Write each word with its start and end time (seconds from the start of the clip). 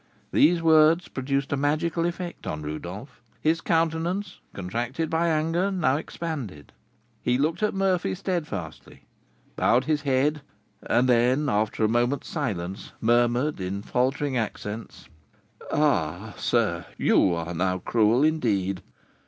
_"These 0.31 0.63
words 0.63 1.07
produced 1.07 1.53
a 1.53 1.55
magical 1.55 2.07
effect 2.07 2.47
on 2.47 2.63
Rodolph. 2.63 3.21
His 3.39 3.61
countenance, 3.61 4.39
contracted 4.51 5.11
by 5.11 5.27
anger, 5.27 5.69
now 5.69 5.97
expanded. 5.97 6.73
He 7.21 7.37
looked 7.37 7.61
at 7.61 7.75
Murphy 7.75 8.15
steadfastly, 8.15 9.03
bowed 9.55 9.83
his 9.83 10.01
head, 10.01 10.41
and 10.81 11.07
then, 11.07 11.49
after 11.49 11.83
a 11.83 11.87
moment's 11.87 12.29
silence, 12.29 12.93
murmured, 12.99 13.59
in 13.61 13.83
faltering 13.83 14.35
accents, 14.35 15.07
"Ah, 15.71 16.33
sir, 16.35 16.83
you 16.97 17.35
are 17.35 17.53
now 17.53 17.77
cruel, 17.77 18.23
indeed. 18.23 18.81